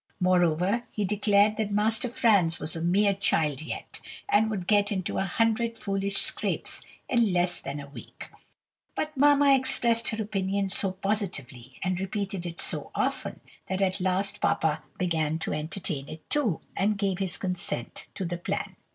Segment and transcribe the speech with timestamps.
[0.19, 5.19] Moreover, he declared that Master Franz was a mere child yet, and would get into
[5.19, 8.27] a hundred foolish scrapes in less than a week;
[8.95, 14.41] but mamma expressed her opinion so positively, and repeated it so often, that at last
[14.41, 18.75] papa began to entertain it too, and gave his consent to the plan.